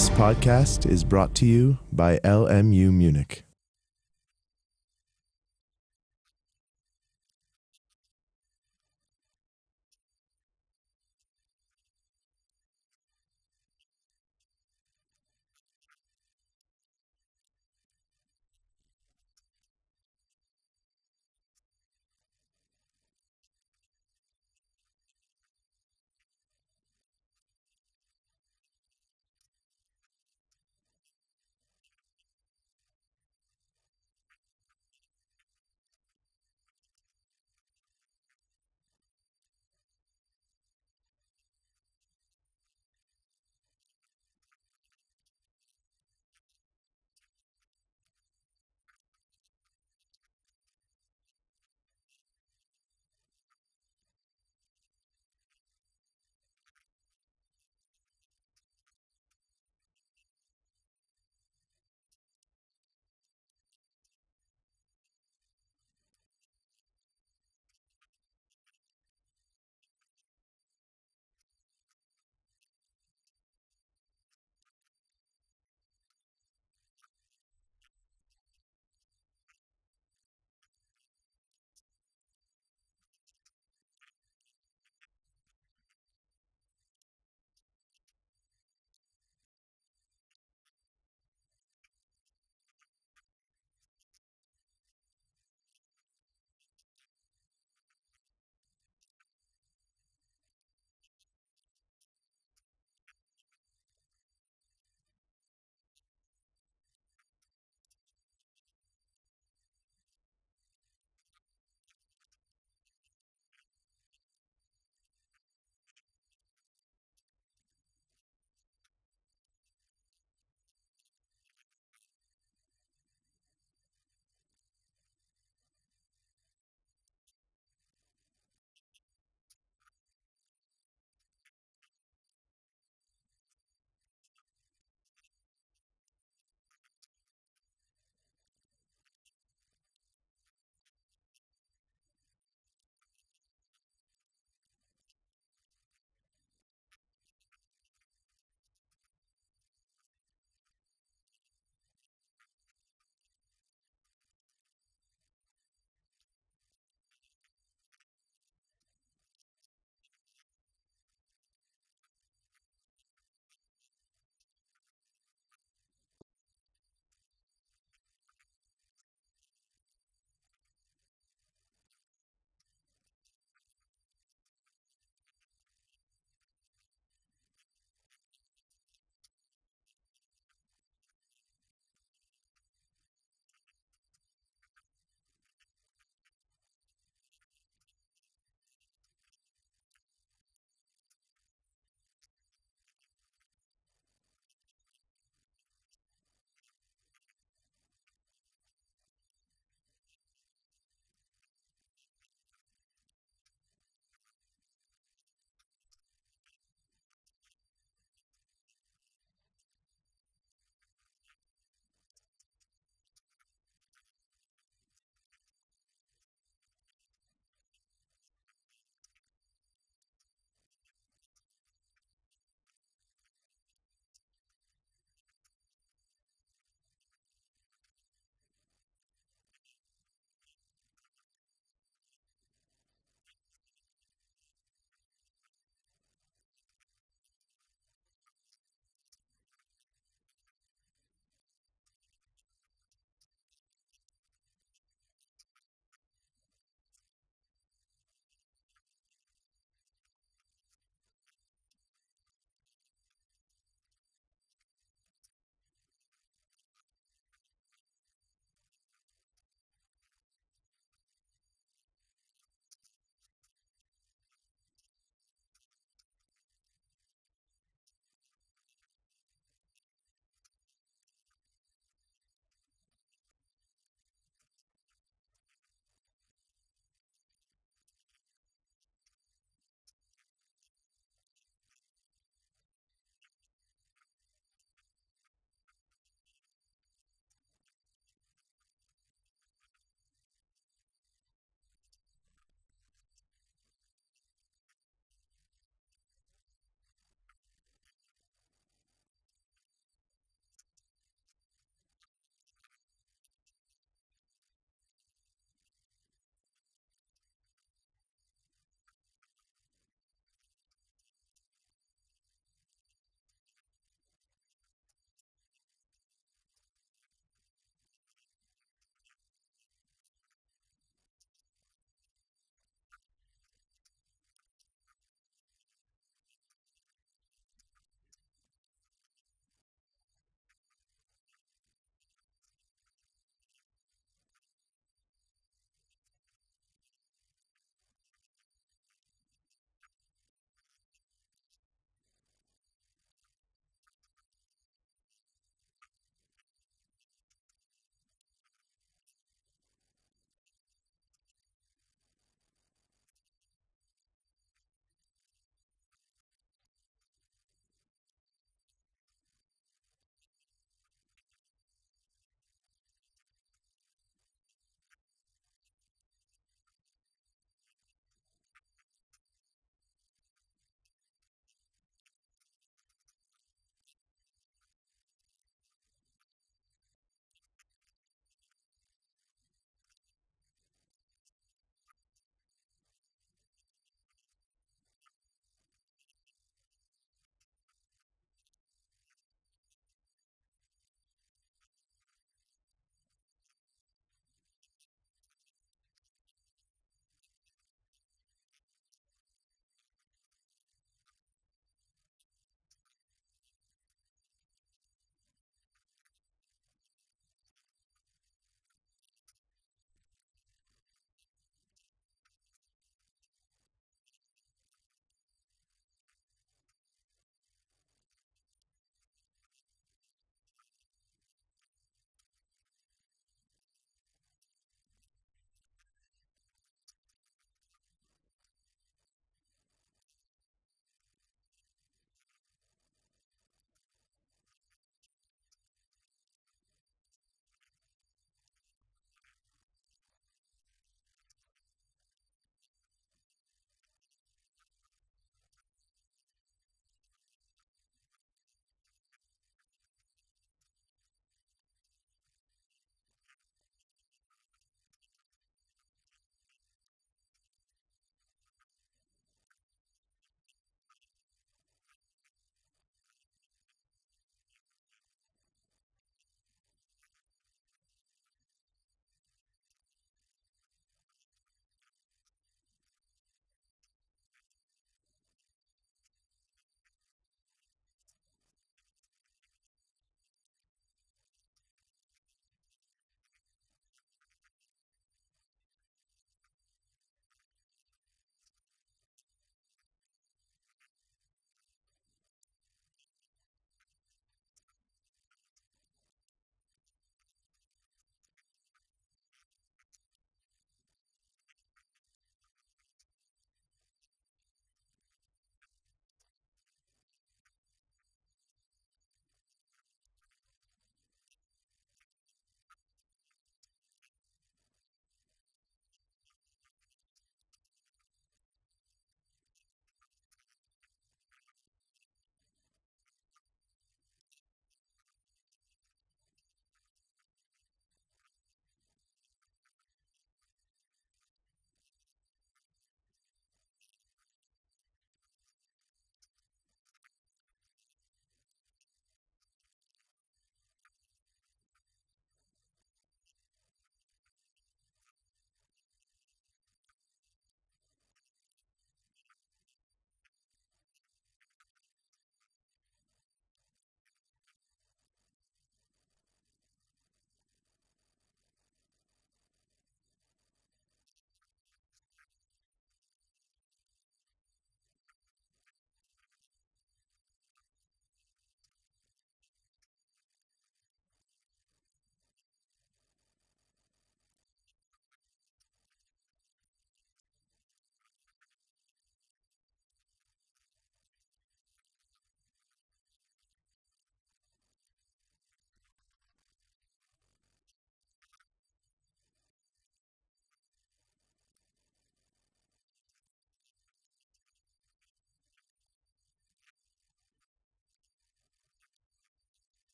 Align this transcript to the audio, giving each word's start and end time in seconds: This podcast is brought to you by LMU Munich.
This 0.00 0.08
podcast 0.08 0.90
is 0.90 1.04
brought 1.04 1.34
to 1.34 1.44
you 1.44 1.76
by 1.92 2.20
LMU 2.24 2.90
Munich. 2.90 3.42